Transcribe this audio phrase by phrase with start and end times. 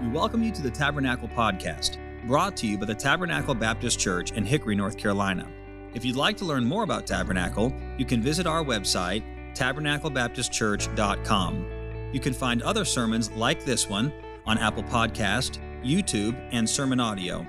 [0.00, 4.32] We welcome you to the Tabernacle Podcast, brought to you by the Tabernacle Baptist Church
[4.32, 5.46] in Hickory, North Carolina.
[5.92, 9.22] If you'd like to learn more about Tabernacle, you can visit our website,
[9.54, 12.10] tabernaclebaptistchurch.com.
[12.14, 14.10] You can find other sermons like this one
[14.46, 17.46] on Apple Podcast, YouTube, and Sermon Audio.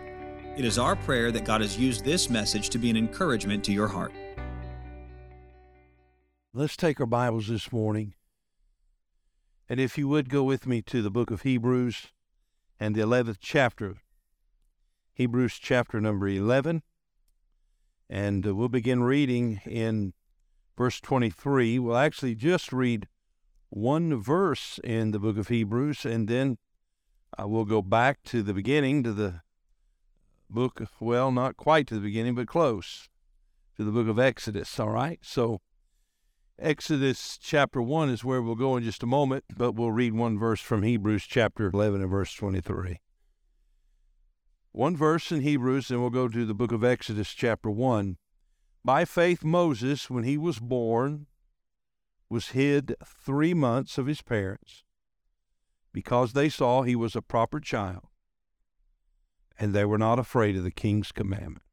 [0.58, 3.72] It is our prayer that God has used this message to be an encouragement to
[3.72, 4.12] your heart.
[6.54, 8.14] Let's take our Bibles this morning.
[9.70, 12.08] And if you would go with me to the book of Hebrews
[12.82, 13.98] and the 11th chapter,
[15.14, 16.82] Hebrews chapter number 11.
[18.10, 20.14] And uh, we'll begin reading in
[20.76, 21.78] verse 23.
[21.78, 23.08] We'll actually just read
[23.70, 26.58] one verse in the book of Hebrews, and then
[27.40, 29.42] uh, we'll go back to the beginning, to the
[30.50, 33.08] book, well, not quite to the beginning, but close
[33.78, 34.80] to the book of Exodus.
[34.80, 35.20] All right?
[35.22, 35.62] So,
[36.64, 40.38] Exodus chapter 1 is where we'll go in just a moment, but we'll read one
[40.38, 43.00] verse from Hebrews chapter 11 and verse 23.
[44.72, 48.18] One verse in Hebrews, and we'll go to the book of Exodus chapter 1.
[48.86, 51.26] By faith, Moses, when he was born,
[52.30, 54.84] was hid three months of his parents
[55.92, 58.06] because they saw he was a proper child,
[59.58, 61.64] and they were not afraid of the king's commandment.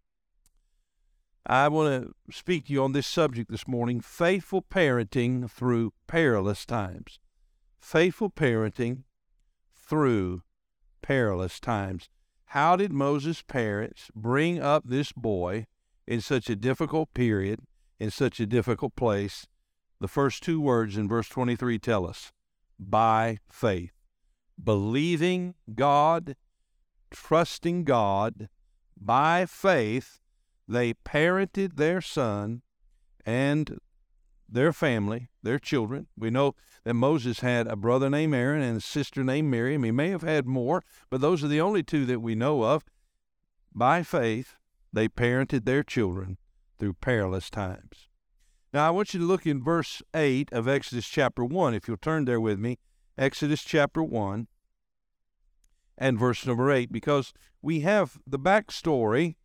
[1.50, 6.66] I want to speak to you on this subject this morning faithful parenting through perilous
[6.66, 7.18] times.
[7.80, 9.04] Faithful parenting
[9.74, 10.42] through
[11.00, 12.10] perilous times.
[12.52, 15.64] How did Moses' parents bring up this boy
[16.06, 17.60] in such a difficult period,
[17.98, 19.46] in such a difficult place?
[20.00, 22.30] The first two words in verse 23 tell us
[22.78, 23.92] by faith.
[24.62, 26.36] Believing God,
[27.10, 28.50] trusting God,
[29.00, 30.20] by faith
[30.68, 32.62] they parented their son
[33.24, 33.78] and
[34.48, 36.06] their family, their children.
[36.16, 39.82] We know that Moses had a brother named Aaron and a sister named Miriam.
[39.82, 42.84] He may have had more, but those are the only two that we know of.
[43.74, 44.56] By faith,
[44.92, 46.38] they parented their children
[46.78, 48.08] through perilous times.
[48.72, 51.96] Now, I want you to look in verse 8 of Exodus chapter 1, if you'll
[51.96, 52.78] turn there with me.
[53.16, 54.46] Exodus chapter 1
[55.96, 59.36] and verse number 8, because we have the backstory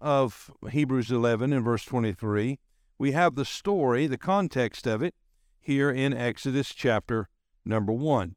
[0.00, 2.58] of Hebrews 11 and verse 23,
[2.98, 5.14] we have the story, the context of it,
[5.60, 7.28] here in Exodus chapter
[7.64, 8.34] number 1.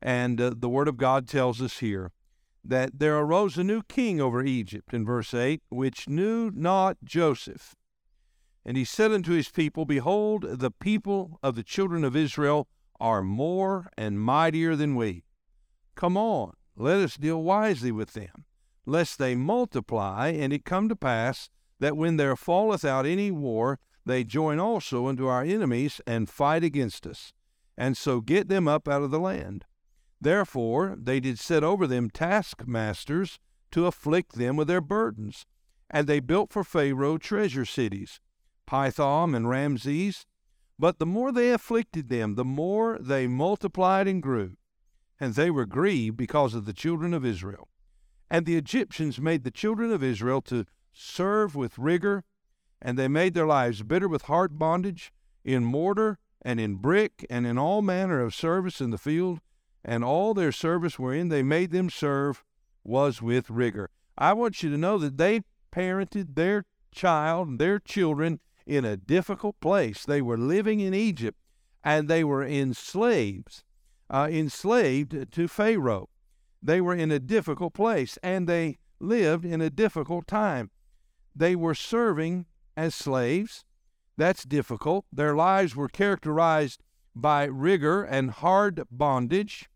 [0.00, 2.12] And uh, the Word of God tells us here
[2.64, 7.74] that there arose a new king over Egypt, in verse 8, which knew not Joseph.
[8.64, 12.68] And he said unto his people, Behold, the people of the children of Israel
[13.00, 15.24] are more and mightier than we.
[15.96, 18.44] Come on, let us deal wisely with them
[18.86, 21.48] lest they multiply, and it come to pass
[21.80, 26.64] that when there falleth out any war, they join also unto our enemies and fight
[26.64, 27.32] against us,
[27.76, 29.64] and so get them up out of the land.
[30.20, 33.40] Therefore they did set over them taskmasters
[33.72, 35.44] to afflict them with their burdens.
[35.90, 38.20] And they built for Pharaoh treasure cities,
[38.66, 40.24] Pithom and Ramses.
[40.78, 44.56] But the more they afflicted them, the more they multiplied and grew.
[45.18, 47.68] And they were grieved because of the children of Israel.
[48.32, 52.24] And the Egyptians made the children of Israel to serve with rigor,
[52.80, 55.12] and they made their lives bitter with hard bondage,
[55.44, 59.40] in mortar and in brick, and in all manner of service in the field,
[59.84, 62.42] and all their service wherein they made them serve
[62.82, 63.90] was with rigor.
[64.16, 68.96] I want you to know that they parented their child, and their children, in a
[68.96, 70.06] difficult place.
[70.06, 71.38] They were living in Egypt,
[71.84, 73.62] and they were enslaved,
[74.08, 76.08] uh, enslaved to Pharaoh.
[76.62, 80.70] They were in a difficult place and they lived in a difficult time.
[81.34, 82.46] They were serving
[82.76, 83.64] as slaves.
[84.16, 85.06] That's difficult.
[85.12, 86.82] Their lives were characterized
[87.14, 89.68] by rigor and hard bondage.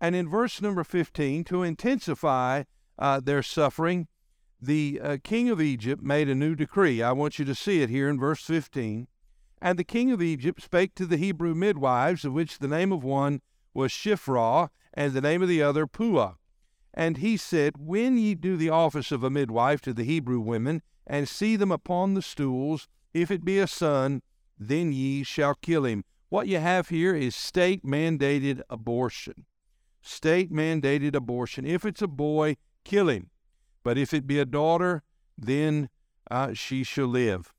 [0.00, 2.64] And in verse number 15, to intensify
[2.98, 4.08] uh, their suffering,
[4.60, 7.02] the uh, king of Egypt made a new decree.
[7.02, 9.08] I want you to see it here in verse 15.
[9.62, 13.02] And the king of Egypt spake to the Hebrew midwives, of which the name of
[13.02, 13.40] one
[13.76, 16.36] was Shiphrah, and the name of the other Puah.
[16.94, 20.82] And he said, When ye do the office of a midwife to the Hebrew women,
[21.06, 24.22] and see them upon the stools, if it be a son,
[24.58, 26.04] then ye shall kill him.
[26.30, 29.44] What you have here is state mandated abortion.
[30.02, 31.66] State mandated abortion.
[31.66, 33.30] If it's a boy, kill him.
[33.84, 35.02] But if it be a daughter,
[35.36, 35.90] then
[36.30, 37.52] uh, she shall live.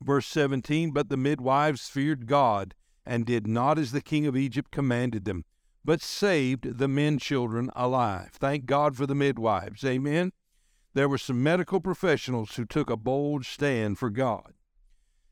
[0.00, 2.74] Verse 17 But the midwives feared God,
[3.08, 5.44] and did not as the king of Egypt commanded them
[5.88, 8.28] but saved the men children alive.
[8.34, 9.82] Thank God for the midwives.
[9.86, 10.32] Amen.
[10.92, 14.52] There were some medical professionals who took a bold stand for God.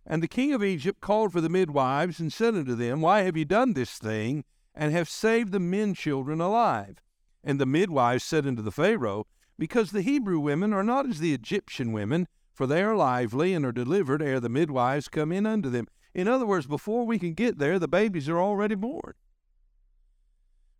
[0.06, 3.36] And the king of Egypt called for the midwives and said unto them, Why have
[3.36, 4.44] ye done this thing,
[4.74, 7.02] and have saved the men children alive.
[7.44, 9.26] And the midwives said unto the Pharaoh,
[9.58, 13.66] Because the Hebrew women are not as the Egyptian women, for they are lively and
[13.66, 15.86] are delivered ere the midwives come in unto them.
[16.16, 19.12] In other words, before we can get there, the babies are already born.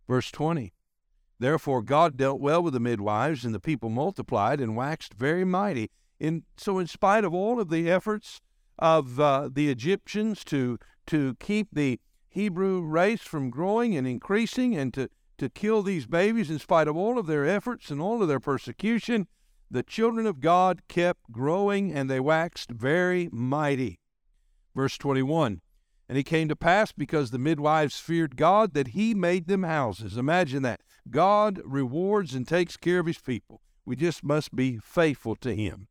[0.07, 0.73] Verse 20
[1.37, 5.91] Therefore God dealt well with the midwives, and the people multiplied and waxed very mighty.
[6.19, 8.41] In, so, in spite of all of the efforts
[8.79, 11.99] of uh, the Egyptians to, to keep the
[12.29, 15.07] Hebrew race from growing and increasing and to,
[15.37, 18.39] to kill these babies, in spite of all of their efforts and all of their
[18.39, 19.27] persecution,
[19.69, 23.99] the children of God kept growing and they waxed very mighty.
[24.77, 25.61] Verse 21
[26.07, 30.17] And it came to pass because the midwives feared God that he made them houses.
[30.17, 30.81] Imagine that.
[31.09, 33.61] God rewards and takes care of his people.
[33.87, 35.87] We just must be faithful to him.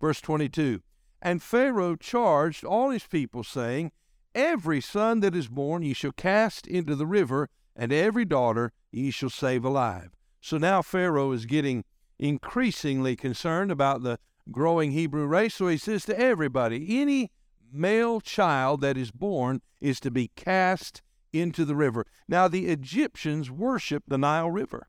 [0.00, 0.82] Verse 22
[1.20, 3.90] And Pharaoh charged all his people, saying,
[4.36, 9.10] Every son that is born ye shall cast into the river, and every daughter ye
[9.10, 10.10] shall save alive.
[10.40, 11.82] So now Pharaoh is getting
[12.20, 14.20] increasingly concerned about the
[14.52, 15.56] growing Hebrew race.
[15.56, 17.32] So he says to everybody, any
[17.72, 22.06] male child that is born is to be cast into the river.
[22.26, 24.88] Now, the Egyptians worshiped the Nile River.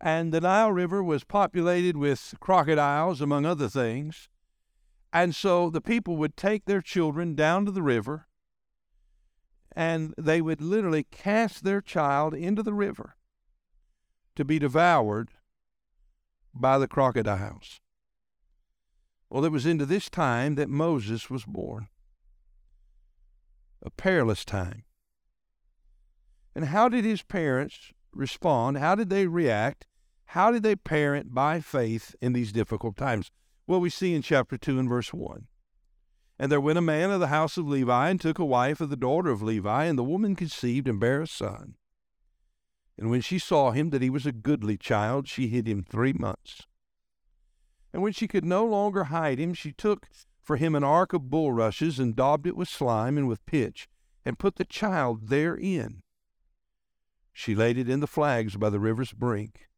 [0.00, 4.28] And the Nile River was populated with crocodiles, among other things.
[5.12, 8.26] And so the people would take their children down to the river
[9.76, 13.16] and they would literally cast their child into the river
[14.34, 15.28] to be devoured
[16.54, 17.80] by the crocodiles.
[19.28, 21.88] Well, it was into this time that Moses was born.
[23.82, 24.84] A perilous time.
[26.54, 28.78] And how did his parents respond?
[28.78, 29.86] How did they react?
[30.26, 33.30] How did they parent by faith in these difficult times?
[33.66, 35.46] Well, we see in chapter 2 and verse 1.
[36.38, 38.90] And there went a man of the house of Levi and took a wife of
[38.90, 41.74] the daughter of Levi, and the woman conceived and bare a son.
[42.98, 46.12] And when she saw him that he was a goodly child, she hid him three
[46.12, 46.66] months.
[47.96, 50.06] And when she could no longer hide him, she took
[50.42, 53.88] for him an ark of bulrushes, and daubed it with slime and with pitch,
[54.22, 56.02] and put the child therein.
[57.32, 59.70] She laid it in the flags by the river's brink.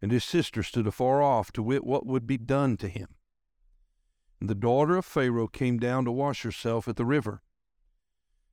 [0.00, 3.08] And his sister stood afar off to wit what would be done to him.
[4.40, 7.42] And the daughter of Pharaoh came down to wash herself at the river.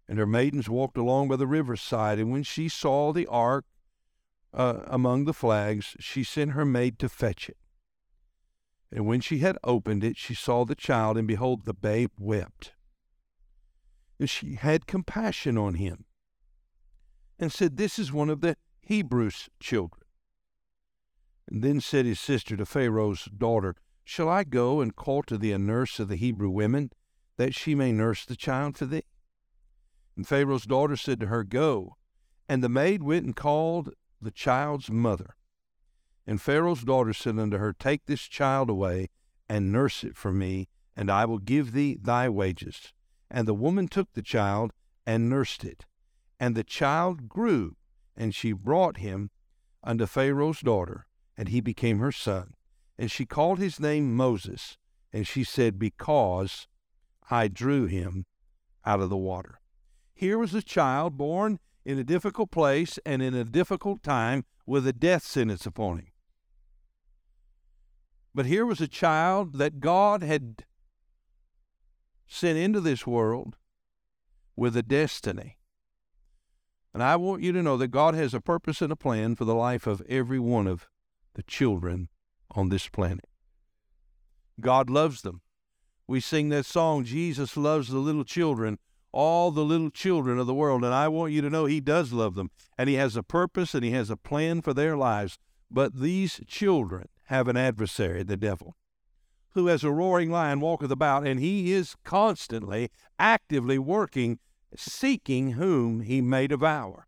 [0.05, 3.63] And her maidens walked along by the river's side, and when she saw the ark
[4.53, 7.55] uh, among the flags, she sent her maid to fetch it.
[8.91, 12.74] And when she had opened it, she saw the child, and behold, the babe wept.
[14.19, 16.06] And she had compassion on him,
[17.38, 20.01] and said, This is one of the Hebrews' children.
[21.47, 25.51] And then said his sister to Pharaoh's daughter, Shall I go and call to thee
[25.51, 26.91] a nurse of the Hebrew women,
[27.38, 29.03] that she may nurse the child for thee?
[30.15, 31.95] And Pharaoh's daughter said to her, Go.
[32.47, 35.36] And the maid went and called the child's mother.
[36.29, 39.09] And Pharaoh's daughter said unto her, Take this child away
[39.49, 42.93] and nurse it for me, and I will give thee thy wages.
[43.31, 44.71] And the woman took the child
[45.07, 45.87] and nursed it.
[46.39, 47.77] And the child grew,
[48.15, 49.31] and she brought him
[49.83, 52.53] unto Pharaoh's daughter, and he became her son.
[52.95, 54.77] And she called his name Moses,
[55.11, 56.67] and she said, Because
[57.31, 58.27] I drew him
[58.85, 59.61] out of the water.
[60.13, 64.85] Here was a child born in a difficult place and in a difficult time with
[64.85, 66.12] a death sentence upon him.
[68.33, 70.65] But here was a child that God had
[72.27, 73.57] sent into this world
[74.55, 75.57] with a destiny.
[76.93, 79.45] And I want you to know that God has a purpose and a plan for
[79.45, 80.88] the life of every one of
[81.33, 82.09] the children
[82.51, 83.25] on this planet.
[84.59, 85.41] God loves them.
[86.07, 88.79] We sing that song, Jesus loves the little children
[89.12, 90.83] all the little children of the world.
[90.83, 93.74] And I want you to know He does love them, and He has a purpose
[93.74, 95.38] and He has a plan for their lives.
[95.71, 98.75] But these children have an adversary, the devil,
[99.51, 104.39] who as a roaring lion walketh about, and he is constantly, actively working,
[104.75, 107.05] seeking whom he may devour.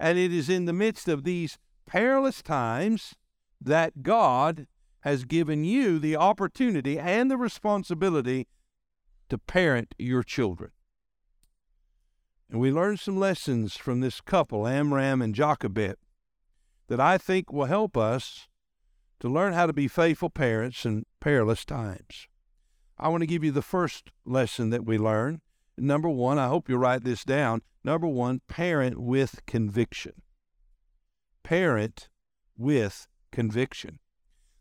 [0.00, 3.14] And it is in the midst of these perilous times
[3.60, 4.66] that God
[5.02, 8.48] has given you the opportunity and the responsibility
[9.28, 10.72] to parent your children.
[12.50, 15.94] And we learned some lessons from this couple, Amram and Jochebed,
[16.88, 18.48] that I think will help us
[19.22, 22.26] to learn how to be faithful parents in perilous times.
[22.98, 25.42] I want to give you the first lesson that we learn.
[25.78, 27.62] Number one, I hope you'll write this down.
[27.84, 30.22] Number one, parent with conviction.
[31.44, 32.08] Parent
[32.58, 34.00] with conviction.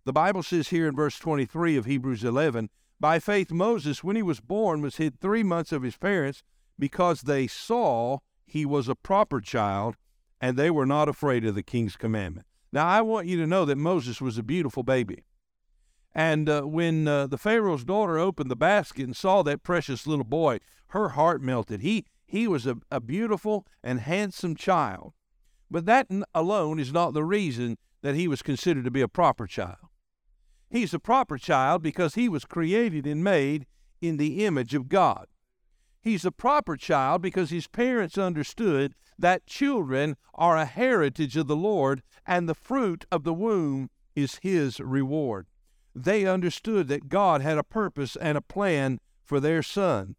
[0.05, 4.21] The Bible says here in verse 23 of Hebrews 11 By faith, Moses, when he
[4.21, 6.43] was born, was hid three months of his parents
[6.77, 9.95] because they saw he was a proper child,
[10.39, 12.45] and they were not afraid of the king's commandment.
[12.71, 15.23] Now, I want you to know that Moses was a beautiful baby.
[16.13, 20.25] And uh, when uh, the Pharaoh's daughter opened the basket and saw that precious little
[20.25, 21.81] boy, her heart melted.
[21.81, 25.13] He, he was a, a beautiful and handsome child.
[25.69, 29.47] But that alone is not the reason that he was considered to be a proper
[29.47, 29.77] child.
[30.69, 33.65] He's a proper child because he was created and made
[34.01, 35.27] in the image of God.
[36.01, 41.55] He's a proper child because his parents understood that children are a heritage of the
[41.55, 45.47] Lord and the fruit of the womb is his reward.
[45.93, 50.15] They understood that God had a purpose and a plan for their son.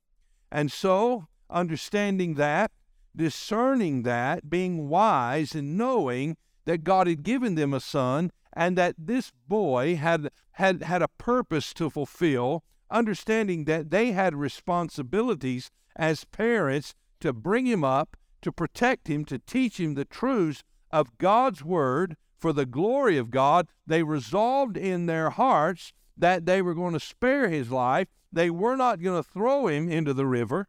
[0.50, 2.70] And so, understanding that,
[3.16, 8.94] discerning that, being wise and knowing that God had given them a son and that
[8.98, 12.62] this boy had had had a purpose to fulfill
[12.92, 19.38] understanding that they had responsibilities as parents to bring him up, to protect him, to
[19.38, 23.68] teach him the truths of God's Word for the glory of God.
[23.86, 28.08] They resolved in their hearts that they were going to spare his life.
[28.32, 30.68] They were not going to throw him into the river,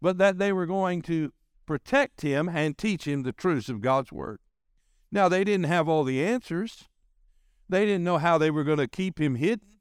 [0.00, 1.32] but that they were going to
[1.66, 4.40] protect him and teach him the truths of God's Word.
[5.10, 6.84] Now, they didn't have all the answers.
[7.68, 9.77] They didn't know how they were going to keep him hidden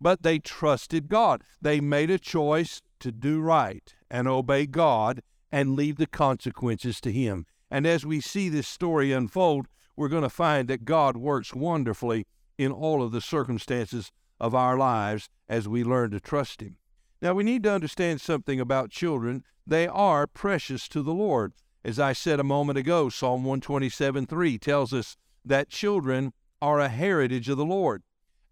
[0.00, 1.42] but they trusted God.
[1.60, 7.12] They made a choice to do right and obey God and leave the consequences to
[7.12, 7.46] Him.
[7.70, 12.26] And as we see this story unfold, we're going to find that God works wonderfully
[12.56, 16.76] in all of the circumstances of our lives as we learn to trust Him.
[17.20, 19.42] Now, we need to understand something about children.
[19.66, 21.52] They are precious to the Lord.
[21.84, 26.88] As I said a moment ago, Psalm 127 3 tells us that children are a
[26.88, 28.02] heritage of the Lord,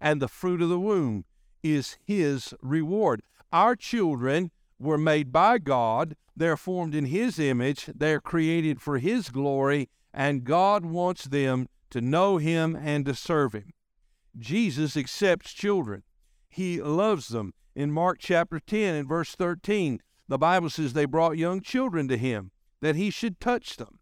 [0.00, 1.25] and the fruit of the womb
[1.75, 3.23] is His reward.
[3.53, 9.31] Our children were made by God, they're formed in His image, they're created for His
[9.31, 13.73] glory, and God wants them to know Him and to serve Him.
[14.39, 16.03] Jesus accepts children,
[16.51, 17.55] He loves them.
[17.75, 22.17] In Mark chapter 10 and verse 13, the Bible says they brought young children to
[22.17, 24.01] Him that He should touch them.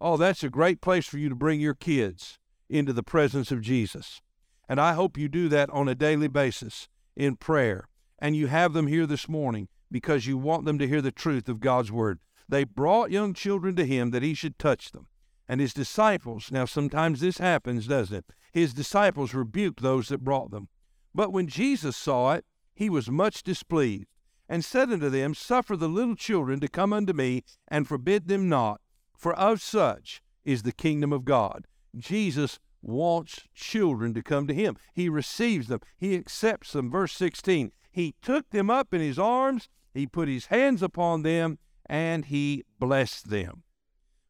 [0.00, 3.60] Oh, that's a great place for you to bring your kids into the presence of
[3.60, 4.20] Jesus.
[4.68, 7.88] And I hope you do that on a daily basis in prayer.
[8.18, 11.48] And you have them here this morning because you want them to hear the truth
[11.48, 12.18] of God's Word.
[12.48, 15.08] They brought young children to Him that He should touch them.
[15.48, 18.24] And His disciples, now sometimes this happens, doesn't it?
[18.52, 20.68] His disciples rebuked those that brought them.
[21.14, 22.44] But when Jesus saw it,
[22.74, 24.08] He was much displeased,
[24.48, 28.48] and said unto them, Suffer the little children to come unto me, and forbid them
[28.48, 28.80] not,
[29.16, 31.66] for of such is the kingdom of God.
[31.96, 34.76] Jesus wants children to come to him.
[34.94, 36.90] He receives them, he accepts them.
[36.90, 41.58] Verse 16 He took them up in his arms, he put his hands upon them,
[41.86, 43.62] and he blessed them.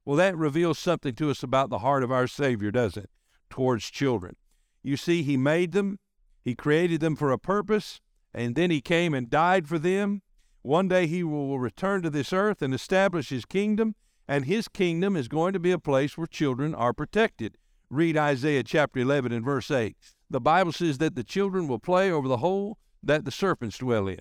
[0.04, 3.10] Well, that reveals something to us about the heart of our Savior, doesn't it?
[3.50, 4.36] Towards children.
[4.82, 5.98] You see, he made them,
[6.42, 8.00] he created them for a purpose,
[8.32, 10.22] and then he came and died for them.
[10.62, 13.96] One day he will return to this earth and establish his kingdom,
[14.28, 17.56] and his kingdom is going to be a place where children are protected.
[17.88, 19.96] Read Isaiah chapter 11 and verse 8.
[20.28, 24.08] The Bible says that the children will play over the hole that the serpents dwell
[24.08, 24.18] in,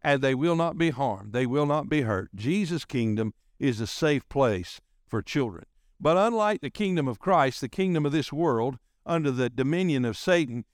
[0.00, 2.30] and they will not be harmed, they will not be hurt.
[2.34, 5.64] Jesus' kingdom is a safe place for children.
[5.98, 10.16] But unlike the kingdom of Christ, the kingdom of this world, under the dominion of
[10.16, 10.64] Satan,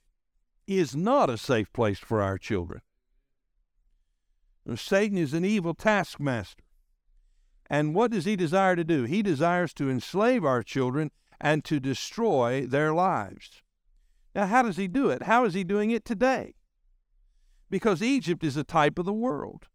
[0.67, 2.81] is not a safe place for our children.
[4.75, 6.63] Satan is an evil taskmaster.
[7.69, 9.03] And what does he desire to do?
[9.03, 13.61] He desires to enslave our children and to destroy their lives.
[14.33, 15.23] Now, how does he do it?
[15.23, 16.55] How is he doing it today?
[17.69, 19.67] Because Egypt is a type of the world.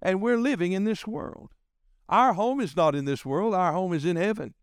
[0.00, 1.52] And we're living in this world.
[2.08, 4.54] Our home is not in this world, our home is in heaven.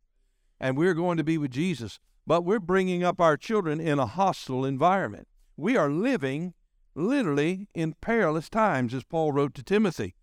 [0.59, 1.99] And we're going to be with Jesus.
[2.25, 5.27] But we're bringing up our children in a hostile environment.
[5.57, 6.53] We are living
[6.95, 10.15] literally in perilous times, as Paul wrote to Timothy.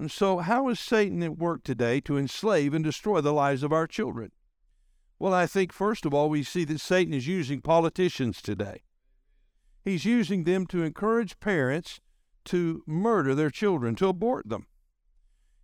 [0.00, 3.70] And so, how is Satan at work today to enslave and destroy the lives of
[3.70, 4.32] our children?
[5.18, 8.80] Well, I think first of all, we see that Satan is using politicians today.
[9.84, 12.00] He's using them to encourage parents
[12.46, 14.68] to murder their children, to abort them.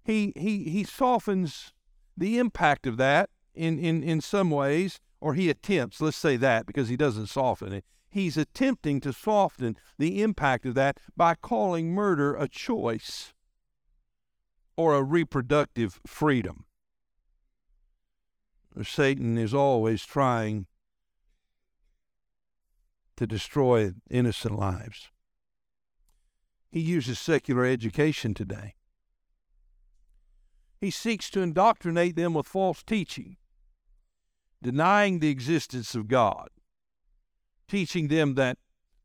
[0.05, 1.73] He, he, he softens
[2.14, 6.66] the impact of that in, in, in some ways, or he attempts, let's say that,
[6.66, 7.87] because he doesn't soften it.
[8.11, 13.33] He's attempting to soften the impact of that by calling murder a choice
[14.76, 16.64] or a reproductive freedom.
[18.85, 20.66] Satan is always trying
[23.16, 25.09] to destroy innocent lives.
[26.71, 28.75] He uses secular education today.
[30.78, 33.37] he seeks to indoctrinate them with false teaching,
[34.62, 36.49] denying the existence of God,
[37.66, 38.59] teaching them that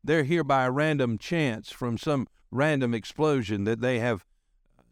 [0.04, 4.24] they're here by a random chance from some random explosion, that they have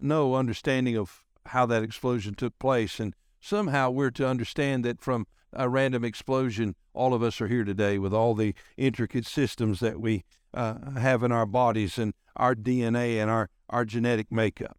[0.02, 3.00] no understanding of how that explosion took place.
[3.00, 7.64] And somehow we're to understand that from a random explosion, all of us are here
[7.64, 12.54] today with all the intricate systems that we uh, have in our bodies and our
[12.54, 14.76] DNA and our, our genetic makeup.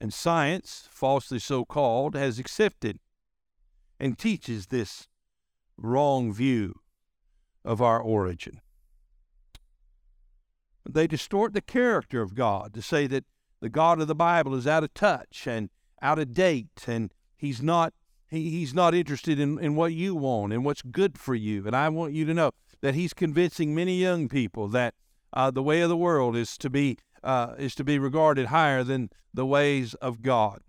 [0.00, 2.98] And science, falsely so called, has accepted
[3.98, 5.08] and teaches this
[5.76, 6.80] wrong view
[7.64, 8.60] of our origin.
[10.88, 13.24] They distort the character of God to say that
[13.60, 15.70] the God of the Bible is out of touch and
[16.00, 17.92] out of date and he's not
[18.30, 21.66] he, he's not interested in, in what you want and what's good for you.
[21.66, 22.50] And I want you to know
[22.82, 24.94] that he's convincing many young people that
[25.32, 28.84] uh, the way of the world is to be uh, is to be regarded higher
[28.84, 30.60] than the ways of God.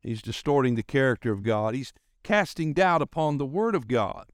[0.00, 1.74] He's distorting the character of God.
[1.74, 4.26] He's casting doubt upon the Word of God.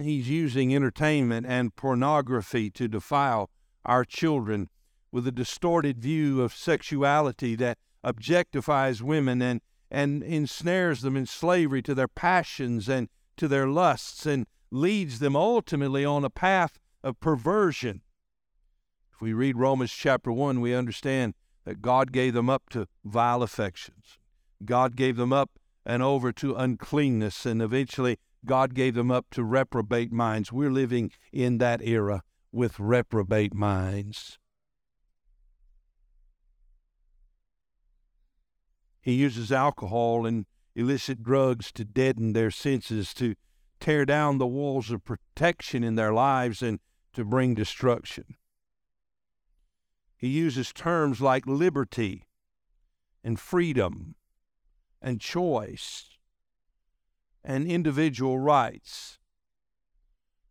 [0.00, 3.50] He's using entertainment and pornography to defile
[3.84, 4.68] our children
[5.12, 9.60] with a distorted view of sexuality that objectifies women and,
[9.90, 15.36] and ensnares them in slavery to their passions and to their lusts and leads them
[15.36, 18.02] ultimately on a path of perversion.
[19.12, 21.34] If we read Romans chapter 1, we understand
[21.64, 24.18] that God gave them up to vile affections.
[24.64, 25.50] God gave them up
[25.86, 30.52] and over to uncleanness, and eventually God gave them up to reprobate minds.
[30.52, 32.22] We're living in that era
[32.52, 34.38] with reprobate minds.
[39.00, 43.34] He uses alcohol and illicit drugs to deaden their senses, to
[43.80, 46.80] tear down the walls of protection in their lives, and
[47.12, 48.36] to bring destruction.
[50.16, 52.24] He uses terms like liberty
[53.22, 54.14] and freedom
[55.02, 56.13] and choice
[57.44, 59.18] and individual rights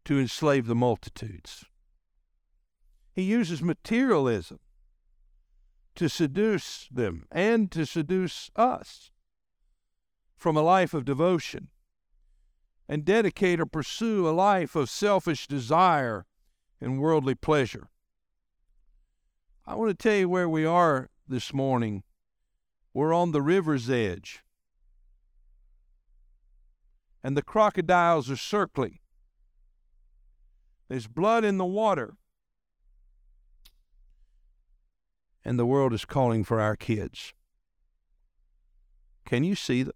[0.05, 1.65] to enslave the multitudes.
[3.11, 4.59] He uses materialism
[5.95, 9.11] to seduce them and to seduce us
[10.35, 11.69] from a life of devotion
[12.87, 16.25] and dedicate or pursue a life of selfish desire
[16.81, 17.89] and worldly pleasure.
[19.65, 22.03] I want to tell you where we are this morning.
[22.93, 24.43] We're on the river's edge
[27.23, 28.99] and the crocodiles are circling.
[30.89, 32.17] There's blood in the water.
[35.45, 37.33] And the world is calling for our kids.
[39.25, 39.93] Can you see them?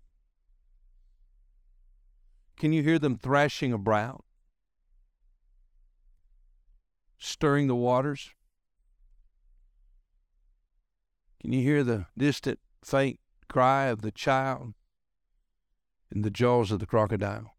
[2.58, 4.24] Can you hear them thrashing about?
[7.20, 8.32] Stirring the waters?
[11.42, 14.74] Can you hear the distant, faint cry of the child
[16.12, 17.56] in the jaws of the crocodile.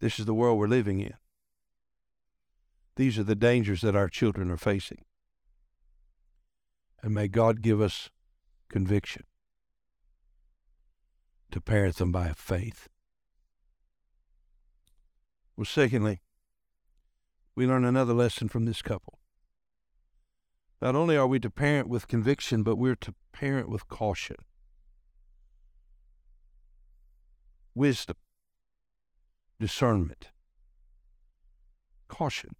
[0.00, 1.14] This is the world we're living in.
[2.96, 5.04] These are the dangers that our children are facing.
[7.02, 8.10] And may God give us
[8.68, 9.24] conviction
[11.50, 12.88] to parent them by faith.
[15.56, 16.20] Well, secondly,
[17.54, 19.19] we learn another lesson from this couple.
[20.80, 24.36] Not only are we to parent with conviction, but we're to parent with caution.
[27.74, 28.16] Wisdom,
[29.58, 30.28] discernment,
[32.08, 32.56] caution.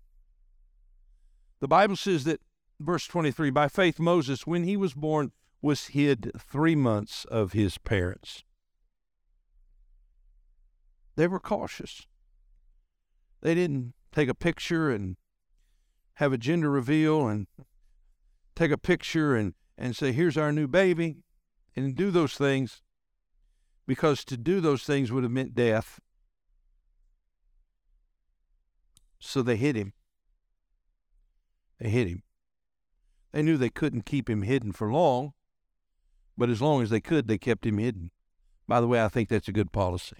[1.61, 2.40] The Bible says that,
[2.78, 7.78] verse 23, by faith Moses, when he was born, was hid three months of his
[7.78, 8.44] parents.
[11.16, 12.06] They were cautious.
[13.42, 15.16] They didn't take a picture and
[16.14, 17.46] have a gender reveal and
[18.60, 21.16] take a picture and, and say, here's our new baby,
[21.74, 22.82] and do those things
[23.86, 25.98] because to do those things would have meant death.
[29.18, 29.94] So they hid him.
[31.80, 32.22] They hid him.
[33.32, 35.32] They knew they couldn't keep him hidden for long,
[36.36, 38.10] but as long as they could, they kept him hidden.
[38.68, 40.18] By the way, I think that's a good policy.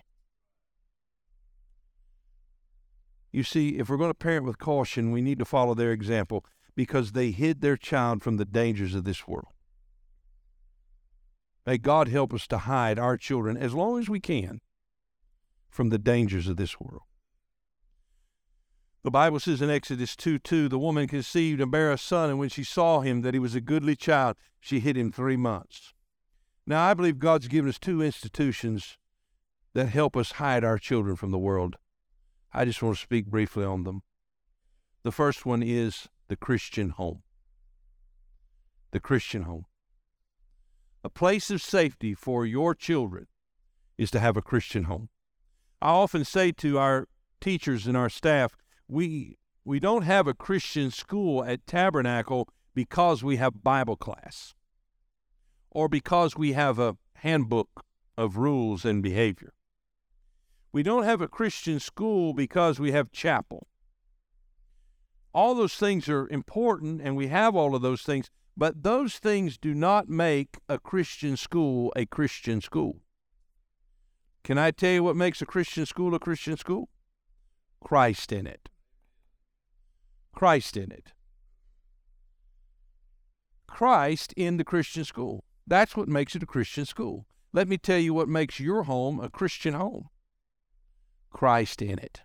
[3.33, 6.47] You see, if we're going to parent with caution, we need to follow their example
[6.81, 9.53] because they hid their child from the dangers of this world.
[11.67, 14.63] May God help us to hide our children as long as we can
[15.69, 17.03] from the dangers of this world.
[19.05, 22.39] The Bible says in Exodus 2 2, the woman conceived and bare a son, and
[22.39, 25.93] when she saw him that he was a goodly child, she hid him three months.
[26.67, 28.97] Now, I believe God's given us two institutions
[29.75, 31.77] that help us hide our children from the world.
[32.55, 34.01] I just want to speak briefly on them.
[35.03, 37.25] The first one is the Christian home.
[38.93, 39.67] The Christian home.
[41.03, 43.27] A place of safety for your children
[43.99, 45.09] is to have a Christian home.
[45.83, 47.09] I often say to our
[47.41, 53.37] teachers and our staff, we we don't have a Christian school at Tabernacle because we
[53.37, 54.55] have Bible class
[55.69, 57.85] or because we have a handbook
[58.17, 59.53] of rules and behavior.
[60.73, 63.67] We don't have a Christian school because we have chapel.
[65.33, 69.57] All those things are important, and we have all of those things, but those things
[69.57, 73.01] do not make a Christian school a Christian school.
[74.43, 76.89] Can I tell you what makes a Christian school a Christian school?
[77.83, 78.69] Christ in it.
[80.35, 81.13] Christ in it.
[83.69, 85.45] Christ in the Christian school.
[85.67, 87.27] That's what makes it a Christian school.
[87.53, 90.09] Let me tell you what makes your home a Christian home
[91.31, 92.23] Christ in it.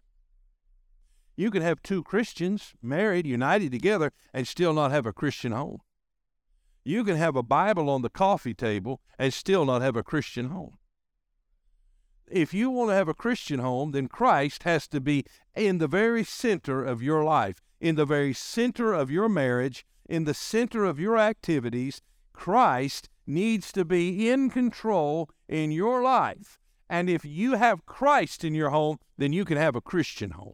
[1.35, 5.79] You can have two Christians married, united together, and still not have a Christian home.
[6.83, 10.49] You can have a Bible on the coffee table and still not have a Christian
[10.49, 10.77] home.
[12.27, 15.87] If you want to have a Christian home, then Christ has to be in the
[15.87, 20.85] very center of your life, in the very center of your marriage, in the center
[20.85, 22.01] of your activities.
[22.33, 26.59] Christ needs to be in control in your life.
[26.89, 30.53] And if you have Christ in your home, then you can have a Christian home.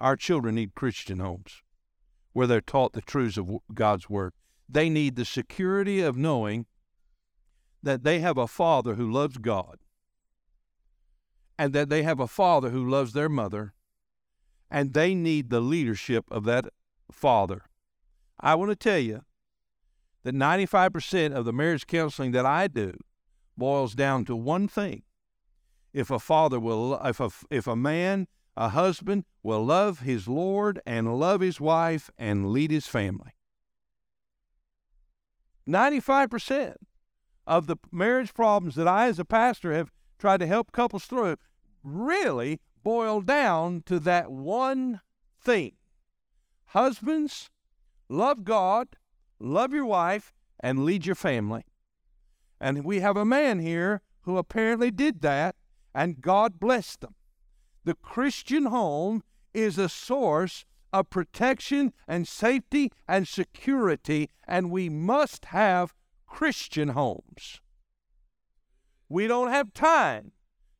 [0.00, 1.62] Our children need Christian homes
[2.32, 4.32] where they're taught the truths of God's Word.
[4.68, 6.66] They need the security of knowing
[7.82, 9.78] that they have a father who loves God
[11.58, 13.72] and that they have a father who loves their mother
[14.70, 16.66] and they need the leadership of that
[17.10, 17.62] father.
[18.40, 19.22] I want to tell you
[20.24, 22.98] that 95% of the marriage counseling that I do
[23.56, 25.04] boils down to one thing.
[25.92, 30.80] If a father will, if a, if a man, a husband will love his Lord
[30.86, 33.32] and love his wife and lead his family.
[35.68, 36.76] 95%
[37.46, 41.36] of the marriage problems that I, as a pastor, have tried to help couples through
[41.82, 45.00] really boil down to that one
[45.40, 45.72] thing.
[46.66, 47.50] Husbands,
[48.08, 48.96] love God,
[49.38, 51.64] love your wife, and lead your family.
[52.60, 55.56] And we have a man here who apparently did that,
[55.94, 57.15] and God blessed them.
[57.86, 59.22] The Christian home
[59.54, 65.94] is a source of protection and safety and security, and we must have
[66.26, 67.60] Christian homes.
[69.08, 70.32] We don't have time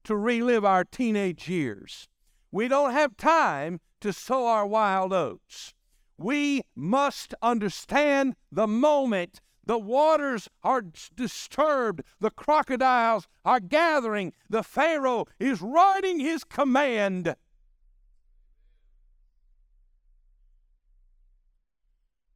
[0.03, 2.09] to relive our teenage years.
[2.51, 5.75] We don't have time to sow our wild oats.
[6.19, 9.41] We must understand the moment.
[9.67, 12.03] The waters are disturbed.
[12.21, 14.33] The crocodiles are gathering.
[14.49, 17.35] The Pharaoh is writing his command.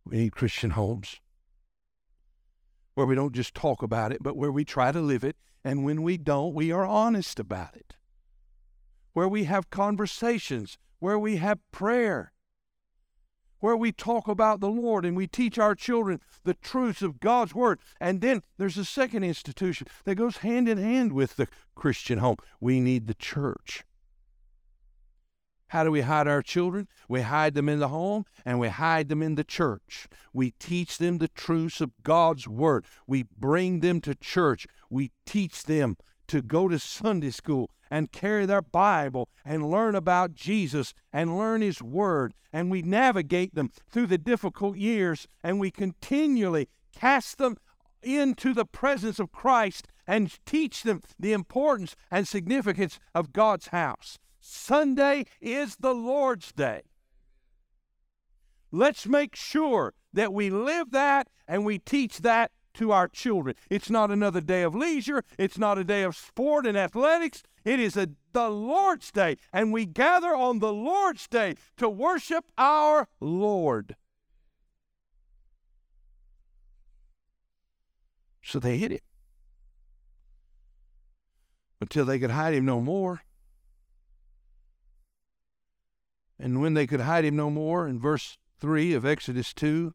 [0.05, 1.21] We need Christian homes
[2.95, 5.37] where we don't just talk about it, but where we try to live it.
[5.63, 7.95] And when we don't, we are honest about it.
[9.13, 12.33] Where we have conversations, where we have prayer,
[13.61, 17.55] where we talk about the Lord and we teach our children the truths of God's
[17.55, 17.79] Word.
[18.01, 22.37] And then there's a second institution that goes hand in hand with the Christian home.
[22.61, 23.85] We need the church.
[25.69, 26.89] How do we hide our children?
[27.09, 30.09] We hide them in the home and we hide them in the church.
[30.33, 32.85] We teach them the truths of God's Word.
[33.07, 34.67] We bring them to church.
[34.91, 35.97] We teach them
[36.31, 41.61] to go to Sunday school and carry their Bible and learn about Jesus and learn
[41.61, 42.35] His Word.
[42.53, 47.57] And we navigate them through the difficult years and we continually cast them
[48.01, 54.17] into the presence of Christ and teach them the importance and significance of God's house.
[54.41, 56.83] Sunday is the Lord's Day.
[58.71, 63.55] Let's make sure that we live that and we teach that to our children.
[63.69, 67.43] It's not another day of leisure, it's not a day of sport and athletics.
[67.65, 72.47] It is a, the Lord's Day, and we gather on the Lord's Day to worship
[72.57, 73.97] our Lord.
[78.43, 79.01] So they hid him
[81.81, 83.23] until they could hide him no more.
[86.39, 89.93] And when they could hide him no more, in verse 3 of Exodus 2,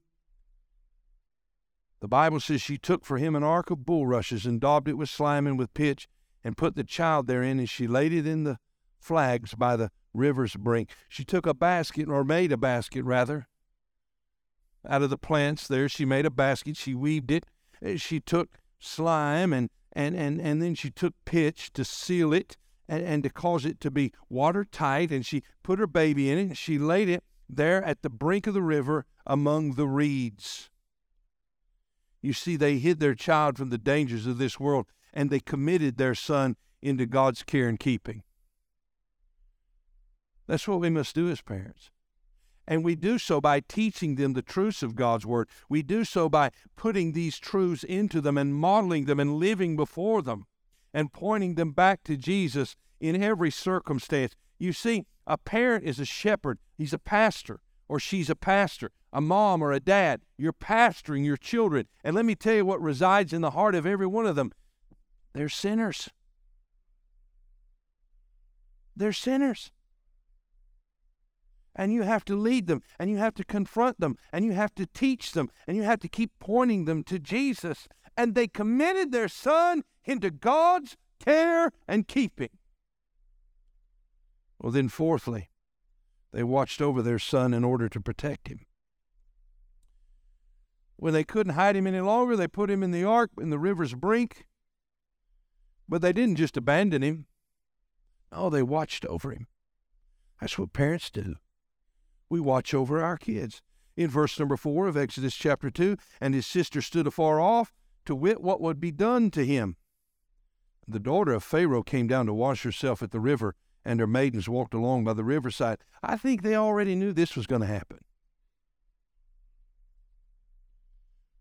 [2.02, 5.10] the Bible says she took for him an ark of bulrushes and daubed it with
[5.10, 6.08] slime and with pitch
[6.44, 8.60] and put the child therein, and she laid it in the
[9.00, 10.90] flags by the river's brink.
[11.10, 13.48] She took a basket, or made a basket rather,
[14.88, 15.90] out of the plants there.
[15.90, 17.46] She made a basket, she weaved it.
[17.82, 22.58] Eh, she took slime and, and, and, and then she took pitch to seal it
[22.88, 25.12] and, and to cause it to be watertight.
[25.12, 28.48] And she put her baby in it and she laid it there at the brink
[28.48, 30.70] of the river among the reeds.
[32.26, 35.98] You see, they hid their child from the dangers of this world and they committed
[35.98, 38.24] their son into God's care and keeping.
[40.48, 41.92] That's what we must do as parents.
[42.68, 45.48] And we do so by teaching them the truths of God's Word.
[45.70, 50.24] We do so by putting these truths into them and modeling them and living before
[50.24, 50.48] them
[50.96, 54.36] and pointing them back to Jesus in every circumstance.
[54.58, 59.22] You see, a parent is a shepherd, he's a pastor, or she's a pastor, a
[59.22, 60.22] mom or a dad.
[60.38, 61.88] You're pastoring your children.
[62.04, 64.52] And let me tell you what resides in the heart of every one of them
[65.34, 66.10] they're sinners.
[68.96, 69.72] They're sinners
[71.76, 74.74] and you have to lead them and you have to confront them and you have
[74.76, 77.88] to teach them and you have to keep pointing them to Jesus.
[78.18, 82.50] And they committed their son into God's care and keeping.
[84.60, 85.50] Well, then, fourthly,
[86.32, 88.62] they watched over their son in order to protect him.
[90.98, 93.60] When they couldn't hide him any longer, they put him in the ark in the
[93.60, 94.46] river's brink.
[95.88, 97.26] But they didn't just abandon him.
[98.32, 99.48] Oh, they watched over him.
[100.40, 101.36] That's what parents do
[102.30, 103.62] we watch over our kids.
[103.96, 107.74] In verse number 4 of Exodus chapter 2, and his sister stood afar off
[108.06, 109.78] to wit what would be done to him.
[110.88, 113.56] The daughter of Pharaoh came down to wash herself at the river,
[113.86, 115.80] and her maidens walked along by the riverside.
[116.04, 118.00] I think they already knew this was going to happen.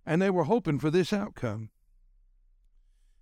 [0.06, 1.70] And they were hoping for this outcome.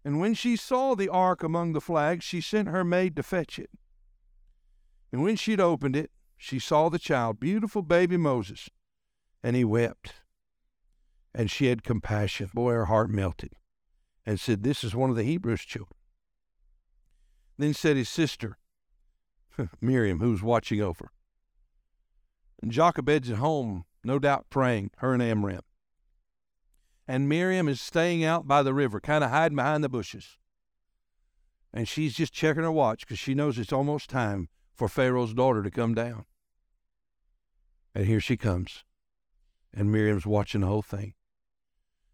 [0.05, 3.59] And when she saw the ark among the flags, she sent her maid to fetch
[3.59, 3.71] it.
[5.13, 8.69] And when she had opened it, she saw the child, beautiful baby Moses,
[9.43, 10.15] and he wept.
[11.35, 12.51] And she had compassion.
[12.53, 13.53] Boy, her heart melted
[14.27, 15.97] and said, This is one of the Hebrews' children.
[17.59, 18.59] Then said his sister,
[19.81, 21.11] Miriam, who was watching over.
[22.61, 25.63] And Jochebed's at home, no doubt praying, her and Amram.
[27.07, 30.39] And Miriam is staying out by the river, kind of hiding behind the bushes.
[31.73, 35.63] And she's just checking her watch because she knows it's almost time for Pharaoh's daughter
[35.63, 36.27] to come down.
[37.95, 38.85] And here she comes.
[39.75, 41.15] And Miriam's watching the whole thing.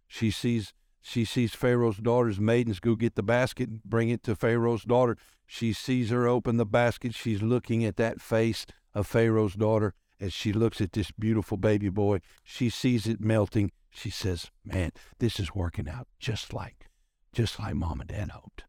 [0.07, 4.35] She sees she sees Pharaoh's daughter's maidens go get the basket and bring it to
[4.35, 5.17] Pharaoh's daughter.
[5.47, 7.15] She sees her open the basket.
[7.15, 11.89] She's looking at that face of Pharaoh's daughter as she looks at this beautiful baby
[11.89, 12.21] boy.
[12.43, 13.71] She sees it melting.
[13.91, 16.89] She says, Man, this is working out just like
[17.33, 18.65] just like mom and dad hoped.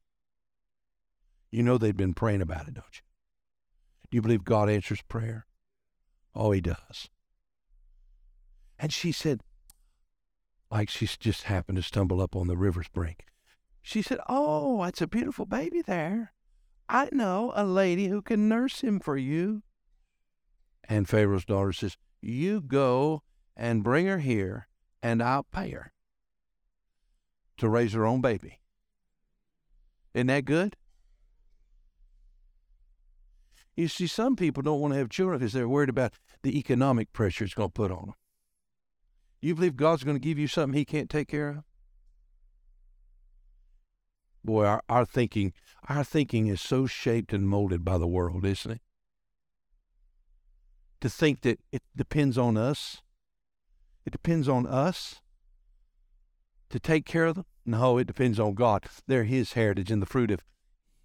[1.52, 3.02] You know they've been praying about it, don't you?
[4.12, 5.48] Do you believe God answers prayer?
[6.36, 7.10] Oh, he does.
[8.78, 9.42] And she said,
[10.72, 13.26] like she's just happened to stumble up on the river's brink.
[13.82, 16.34] She said, Oh, that's a beautiful baby there.
[16.88, 19.64] I know a lady who can nurse him for you.
[20.90, 23.22] And Pharaoh's daughter says, You go
[23.56, 24.68] and bring her here,
[25.04, 25.94] and I'll pay her
[27.58, 28.60] to raise her own baby.
[30.16, 30.76] Isn't that good?
[33.76, 37.14] You see, some people don't want to have children because they're worried about the economic
[37.14, 38.14] pressure it's going to put on them.
[39.42, 41.64] You believe God's going to give you something He can't take care of?
[44.44, 45.54] Boy, our, our thinking,
[45.88, 48.82] our thinking is so shaped and molded by the world, isn't it?
[51.02, 53.02] To think that it depends on us,
[54.06, 55.22] it depends on us
[56.70, 57.46] to take care of them.
[57.66, 58.86] No, it depends on God.
[59.08, 60.44] They're His heritage and the fruit of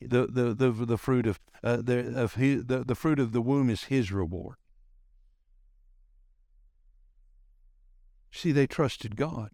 [0.00, 3.40] the the the, the fruit of uh, the of his, the, the fruit of the
[3.40, 4.56] womb is his reward.
[8.34, 9.50] See, they trusted God.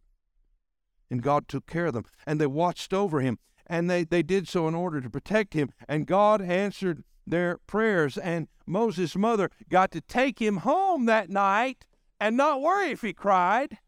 [1.11, 2.07] And God took care of them.
[2.27, 3.39] And they watched over him.
[3.67, 5.71] And they, they did so in order to protect him.
[5.87, 8.19] And God answered their prayers.
[8.19, 11.87] And Moses' mother got to take him home that night
[12.21, 13.79] and not worry if he cried.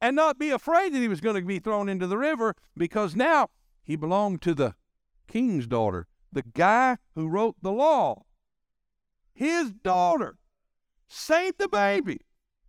[0.00, 3.14] And not be afraid that he was going to be thrown into the river because
[3.14, 3.50] now
[3.82, 4.74] he belonged to the
[5.28, 8.22] king's daughter, the guy who wrote the law.
[9.34, 10.38] His daughter
[11.06, 12.20] saved the baby.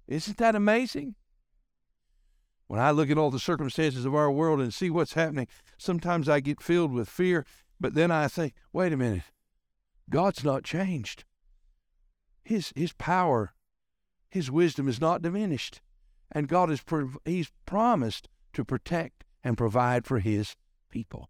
[0.07, 1.15] Isn't that amazing?
[2.67, 5.47] When I look at all the circumstances of our world and see what's happening,
[5.77, 7.45] sometimes I get filled with fear,
[7.79, 9.23] but then I think, wait a minute,
[10.11, 11.23] God's not changed.
[12.43, 13.53] His, his power,
[14.29, 15.81] His wisdom is not diminished.
[16.31, 16.83] And God has
[17.25, 20.55] He's promised to protect and provide for His
[20.89, 21.29] people.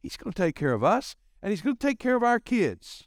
[0.00, 2.40] He's going to take care of us, and He's going to take care of our
[2.40, 3.06] kids.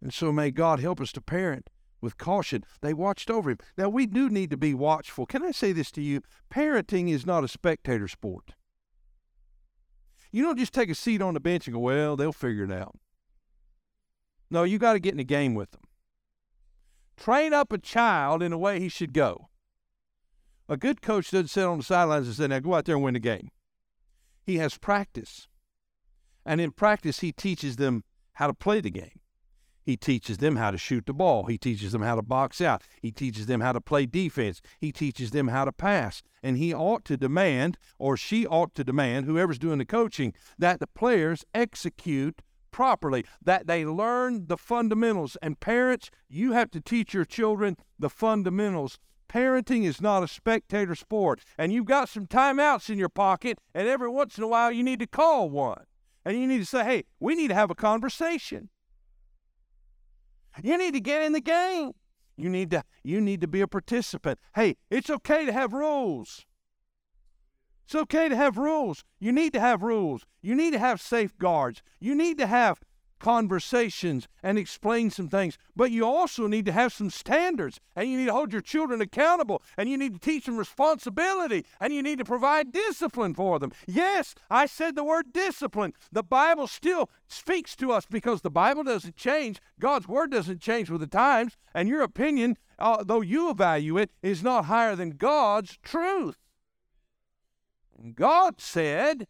[0.00, 1.68] And so may God help us to parent
[2.00, 2.64] with caution.
[2.80, 3.58] They watched over him.
[3.76, 5.26] Now, we do need to be watchful.
[5.26, 6.22] Can I say this to you?
[6.52, 8.54] Parenting is not a spectator sport.
[10.30, 12.72] You don't just take a seat on the bench and go, well, they'll figure it
[12.72, 12.96] out.
[14.50, 15.82] No, you got to get in the game with them.
[17.16, 19.48] Train up a child in the way he should go.
[20.68, 23.04] A good coach doesn't sit on the sidelines and say, now go out there and
[23.04, 23.50] win the game.
[24.44, 25.48] He has practice.
[26.44, 29.20] And in practice, he teaches them how to play the game.
[29.82, 31.46] He teaches them how to shoot the ball.
[31.46, 32.82] He teaches them how to box out.
[33.00, 34.60] He teaches them how to play defense.
[34.78, 36.22] He teaches them how to pass.
[36.42, 40.78] And he ought to demand, or she ought to demand, whoever's doing the coaching, that
[40.78, 42.42] the players execute
[42.78, 45.36] properly, that they learn the fundamentals.
[45.42, 49.00] And parents, you have to teach your children the fundamentals.
[49.28, 51.40] Parenting is not a spectator sport.
[51.58, 54.84] And you've got some timeouts in your pocket, and every once in a while you
[54.84, 55.86] need to call one.
[56.24, 58.68] And you need to say, hey, we need to have a conversation.
[60.62, 61.90] You need to get in the game.
[62.36, 64.38] You need to you need to be a participant.
[64.54, 66.46] Hey, it's okay to have rules.
[67.88, 69.02] It's okay to have rules.
[69.18, 70.26] You need to have rules.
[70.42, 71.82] You need to have safeguards.
[72.00, 72.82] You need to have
[73.18, 75.56] conversations and explain some things.
[75.74, 79.00] But you also need to have some standards and you need to hold your children
[79.00, 83.58] accountable and you need to teach them responsibility and you need to provide discipline for
[83.58, 83.72] them.
[83.86, 85.94] Yes, I said the word discipline.
[86.12, 89.62] The Bible still speaks to us because the Bible doesn't change.
[89.80, 94.10] God's word doesn't change with the times and your opinion, uh, though you value it,
[94.22, 96.36] is not higher than God's truth.
[98.14, 99.26] God said,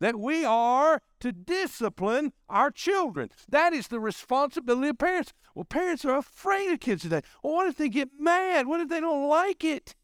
[0.00, 3.30] that we are to discipline our children.
[3.48, 5.32] That is the responsibility of parents.
[5.54, 7.22] Well, parents are afraid of kids today.
[7.42, 8.66] Well, what if they get mad?
[8.66, 9.94] What if they don't like it?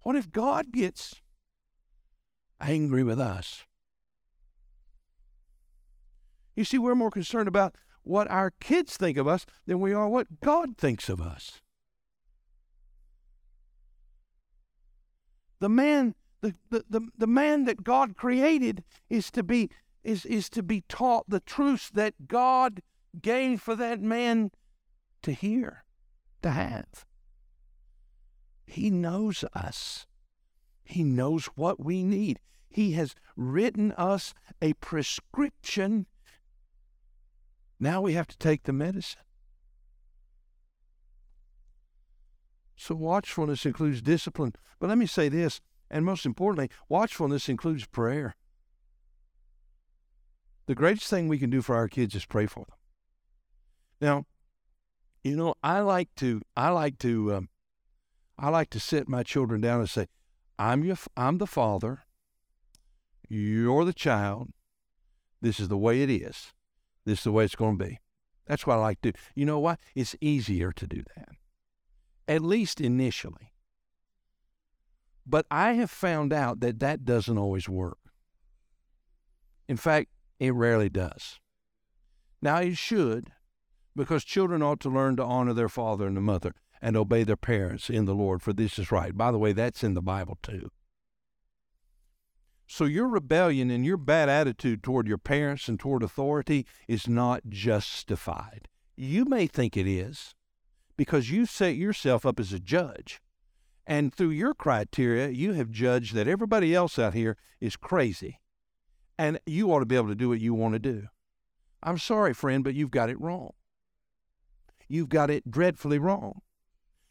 [0.00, 1.14] What if God gets
[2.60, 3.64] angry with us?
[6.56, 10.08] You see, we're more concerned about what our kids think of us than we are
[10.08, 11.60] what God thinks of us.
[15.64, 19.70] The man the, the, the, the man that God created is to be
[20.02, 22.82] is, is to be taught the truths that God
[23.22, 24.50] gave for that man
[25.22, 25.84] to hear,
[26.42, 27.06] to have.
[28.66, 30.06] He knows us.
[30.84, 32.40] He knows what we need.
[32.68, 36.04] He has written us a prescription.
[37.80, 39.22] Now we have to take the medicine.
[42.76, 44.54] So watchfulness includes discipline.
[44.78, 45.60] But let me say this
[45.90, 48.34] and most importantly, watchfulness includes prayer.
[50.66, 52.76] The greatest thing we can do for our kids is pray for them.
[54.00, 54.26] Now,
[55.22, 57.48] you know, I like to, I like to, um,
[58.38, 60.08] I like to sit my children down and say,
[60.58, 62.02] "I'm your, I'm the father.
[63.28, 64.50] You're the child.
[65.40, 66.52] This is the way it is.
[67.04, 68.00] This is the way it's going to be."
[68.46, 69.18] That's what I like to do.
[69.34, 69.78] You know what?
[69.94, 71.28] It's easier to do that,
[72.28, 73.52] at least initially.
[75.26, 77.98] But I have found out that that doesn't always work.
[79.68, 81.40] In fact, it rarely does.
[82.42, 83.30] Now, it should,
[83.96, 87.36] because children ought to learn to honor their father and their mother and obey their
[87.36, 89.16] parents in the Lord, for this is right.
[89.16, 90.70] By the way, that's in the Bible too.
[92.66, 97.48] So your rebellion and your bad attitude toward your parents and toward authority is not
[97.48, 98.68] justified.
[98.96, 100.34] You may think it is
[100.96, 103.20] because you set yourself up as a judge.
[103.86, 108.40] And through your criteria, you have judged that everybody else out here is crazy.
[109.18, 111.08] And you ought to be able to do what you want to do.
[111.82, 113.52] I'm sorry, friend, but you've got it wrong.
[114.88, 116.40] You've got it dreadfully wrong.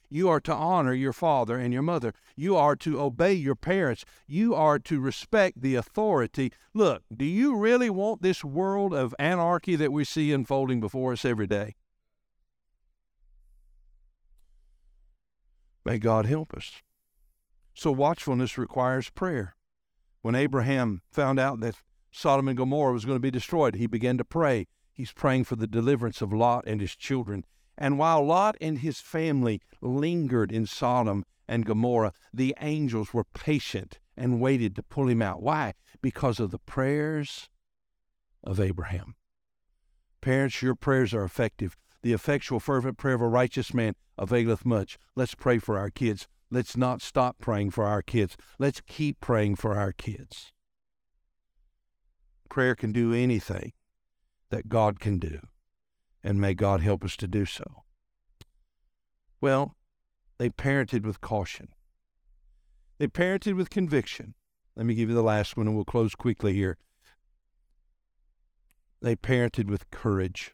[0.10, 2.14] You are to honor your father and your mother.
[2.36, 4.06] You are to obey your parents.
[4.28, 6.52] You are to respect the authority.
[6.74, 11.26] Look, do you really want this world of anarchy that we see unfolding before us
[11.26, 11.76] every day?
[15.86, 16.82] May God help us.
[17.74, 19.56] So, watchfulness requires prayer.
[20.22, 21.76] When Abraham found out that
[22.12, 24.68] Sodom and Gomorrah was going to be destroyed, he began to pray.
[24.94, 27.44] He's praying for the deliverance of Lot and his children.
[27.78, 34.00] And while Lot and his family lingered in Sodom and Gomorrah, the angels were patient
[34.16, 35.42] and waited to pull him out.
[35.42, 35.74] Why?
[36.02, 37.50] Because of the prayers
[38.44, 39.16] of Abraham.
[40.22, 41.76] Parents, your prayers are effective.
[42.04, 44.98] The effectual, fervent prayer of a righteous man availeth much.
[45.16, 46.28] Let's pray for our kids.
[46.52, 48.38] Let's not stop praying for our kids.
[48.60, 50.52] Let's keep praying for our kids.
[52.50, 53.72] Prayer can do anything
[54.50, 55.40] that God can do,
[56.24, 57.84] and may God help us to do so.
[59.42, 59.76] Well,
[60.38, 61.70] they parented with caution.
[63.00, 64.36] They parented with conviction.
[64.76, 66.78] Let me give you the last one, and we'll close quickly here.
[69.02, 70.54] They parented with courage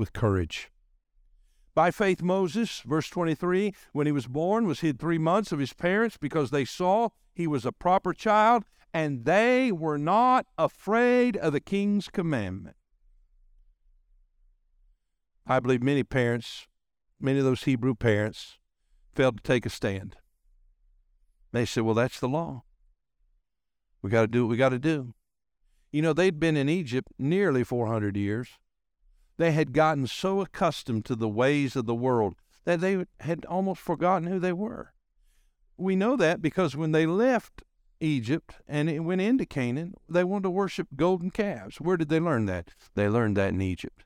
[0.00, 0.70] with courage.
[1.74, 5.74] By faith, Moses, verse 23, when he was born, was hid three months of his
[5.74, 11.52] parents because they saw he was a proper child, and they were not afraid of
[11.52, 12.76] the king's commandment.
[15.46, 16.66] I believe many parents,
[17.20, 18.58] many of those Hebrew parents,
[19.14, 20.16] failed to take a stand.
[21.52, 22.62] They said, well, that's the law.
[24.00, 25.12] We got to do what we got to do.
[25.92, 28.48] You know, they'd been in Egypt nearly 400 years.
[29.40, 32.34] They had gotten so accustomed to the ways of the world
[32.66, 34.92] that they had almost forgotten who they were.
[35.78, 37.62] We know that because when they left
[38.00, 41.80] Egypt and went into Canaan, they wanted to worship golden calves.
[41.80, 42.72] Where did they learn that?
[42.94, 44.04] They learned that in Egypt.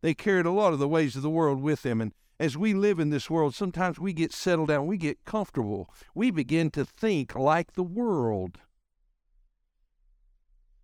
[0.00, 2.72] They carried a lot of the ways of the world with them, and as we
[2.72, 6.86] live in this world, sometimes we get settled down, we get comfortable, we begin to
[6.86, 8.56] think like the world.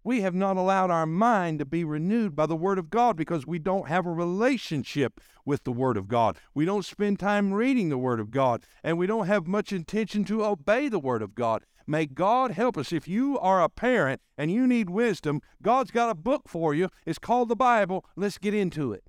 [0.05, 3.47] We have not allowed our mind to be renewed by the Word of God because
[3.47, 6.39] we don't have a relationship with the Word of God.
[6.55, 10.25] We don't spend time reading the Word of God, and we don't have much intention
[10.25, 11.65] to obey the Word of God.
[11.87, 12.93] May God help us.
[12.93, 16.89] If you are a parent and you need wisdom, God's got a book for you.
[17.07, 18.05] It's called the Bible.
[18.17, 19.05] Let's get into it.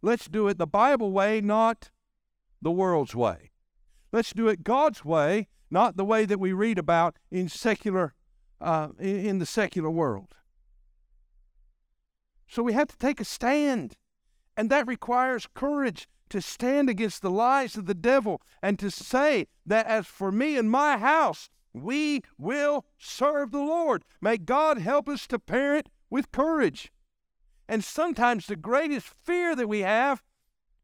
[0.00, 1.90] Let's do it the Bible way, not
[2.62, 3.50] the world's way.
[4.12, 8.14] Let's do it God's way, not the way that we read about in secular
[8.60, 10.34] uh, in the secular world.
[12.48, 13.96] So we have to take a stand,
[14.56, 19.46] and that requires courage to stand against the lies of the devil and to say
[19.66, 24.04] that as for me and my house, we will serve the Lord.
[24.20, 26.90] May God help us to parent with courage.
[27.68, 30.22] And sometimes the greatest fear that we have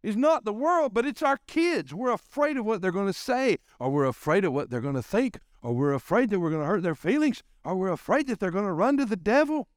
[0.02, 1.94] is not the world, but it's our kids.
[1.94, 4.94] We're afraid of what they're going to say, or we're afraid of what they're going
[4.94, 8.26] to think, or we're afraid that we're going to hurt their feelings, or we're afraid
[8.26, 9.68] that they're going to run to the devil.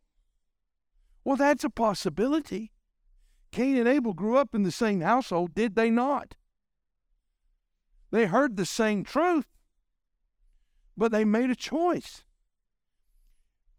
[1.23, 2.71] Well, that's a possibility.
[3.51, 6.35] Cain and Abel grew up in the same household, did they not?
[8.11, 9.47] They heard the same truth,
[10.95, 12.23] but they made a choice.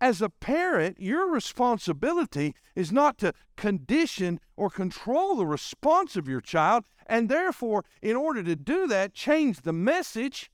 [0.01, 6.41] As a parent, your responsibility is not to condition or control the response of your
[6.41, 10.51] child, and therefore, in order to do that, change the message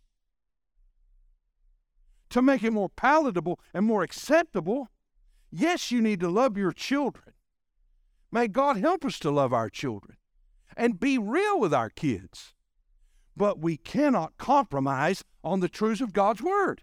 [2.34, 4.88] to make it more palatable and more acceptable.
[5.52, 7.32] Yes, you need to love your children.
[8.32, 10.16] May God help us to love our children
[10.76, 12.52] and be real with our kids.
[13.36, 16.82] But we cannot compromise on the truths of God's Word.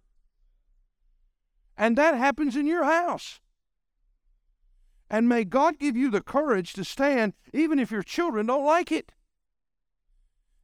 [1.78, 3.42] And that happens in your house.
[5.10, 8.90] And may God give you the courage to stand even if your children don't like
[8.90, 9.12] it.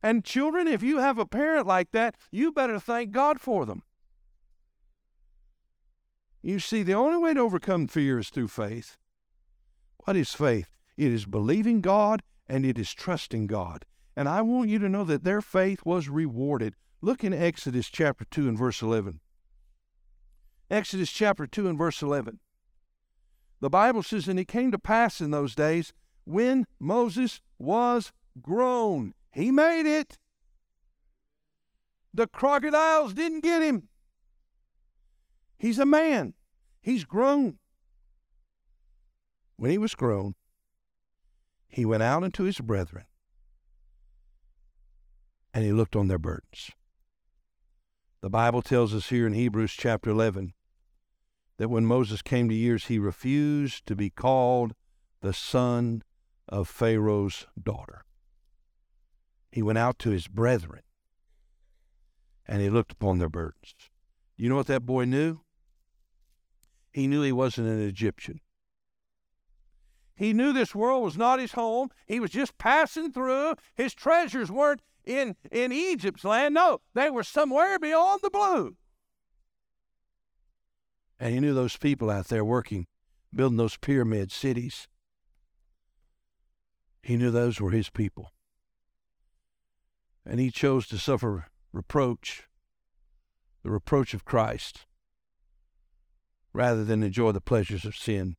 [0.02, 3.84] And children, if you have a parent like that, you better thank God for them.
[6.48, 8.96] You see, the only way to overcome fear is through faith.
[10.06, 10.70] What is faith?
[10.96, 13.84] It is believing God and it is trusting God.
[14.16, 16.76] And I want you to know that their faith was rewarded.
[17.02, 19.20] Look in Exodus chapter 2 and verse 11.
[20.72, 22.40] Exodus chapter 2 and verse 11.
[23.60, 25.92] The Bible says, And it came to pass in those days
[26.24, 29.14] when Moses was grown.
[29.34, 30.18] He made it.
[32.14, 33.90] The crocodiles didn't get him.
[35.60, 36.36] He's a man.
[36.88, 37.58] He's grown.
[39.58, 40.36] When he was grown,
[41.68, 43.04] he went out unto his brethren
[45.54, 46.72] and he looked on their burdens.
[48.22, 50.54] The Bible tells us here in Hebrews chapter 11
[51.58, 54.74] that when Moses came to years, he refused to be called
[55.20, 56.04] the son
[56.48, 58.06] of Pharaoh's daughter.
[59.52, 60.84] He went out to his brethren
[62.46, 63.74] and he looked upon their burdens.
[64.38, 65.42] You know what that boy knew?
[66.98, 68.42] He knew he wasn't an Egyptian.
[70.16, 71.90] He knew this world was not his home.
[72.08, 73.54] He was just passing through.
[73.76, 76.56] His treasures weren't in, in Egypt's land.
[76.56, 78.78] No, they were somewhere beyond the blue.
[81.20, 82.88] And he knew those people out there working,
[83.32, 84.88] building those pyramid cities.
[87.04, 88.32] He knew those were his people.
[90.26, 92.48] And he chose to suffer reproach,
[93.62, 94.88] the reproach of Christ,
[96.58, 98.36] rather than enjoy the pleasures of sin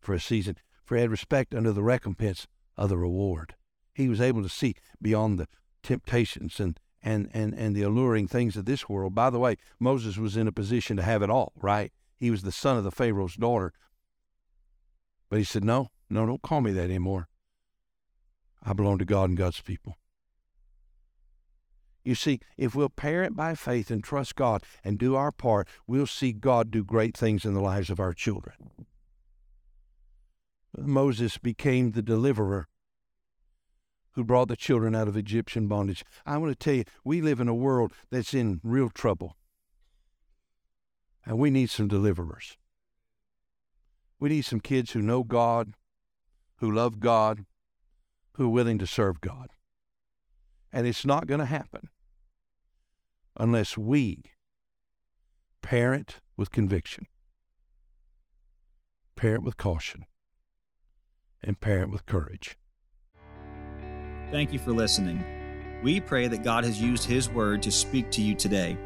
[0.00, 0.56] for a season.
[0.84, 2.46] For he had respect under the recompense
[2.76, 3.54] of the reward.
[3.94, 5.46] He was able to see beyond the
[5.82, 9.14] temptations and, and, and, and the alluring things of this world.
[9.14, 11.92] By the way, Moses was in a position to have it all, right?
[12.16, 13.72] he was the son of the Pharaoh's daughter.
[15.28, 17.28] But he said, No, no, don't call me that anymore.
[18.62, 19.96] I belong to God and God's people.
[22.04, 26.06] You see, if we'll parent by faith and trust God and do our part, we'll
[26.06, 28.70] see God do great things in the lives of our children.
[30.76, 32.68] Moses became the deliverer
[34.12, 36.04] who brought the children out of Egyptian bondage.
[36.26, 39.36] I want to tell you, we live in a world that's in real trouble.
[41.24, 42.58] And we need some deliverers.
[44.20, 45.72] We need some kids who know God,
[46.56, 47.46] who love God,
[48.34, 49.48] who are willing to serve God.
[50.70, 51.88] And it's not going to happen
[53.36, 54.22] unless we
[55.62, 57.06] parent with conviction,
[59.16, 60.04] parent with caution,
[61.42, 62.56] and parent with courage.
[64.30, 65.24] Thank you for listening.
[65.82, 68.78] We pray that God has used His Word to speak to you today.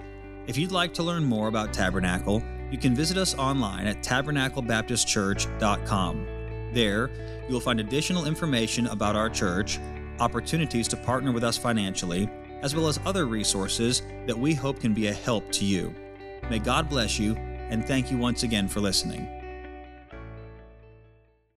[0.46, 6.26] If you'd like to learn more about Tabernacle, you can visit us online at tabernaclebaptistchurch.com.
[6.72, 7.10] There,
[7.48, 9.78] you'll find additional information about our church,
[10.20, 12.28] opportunities to partner with us financially,
[12.62, 15.94] as well as other resources that we hope can be a help to you.
[16.50, 19.37] May God bless you, and thank you once again for listening.